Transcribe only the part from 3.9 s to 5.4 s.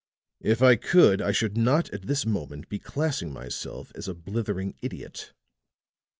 as a blithering idiot."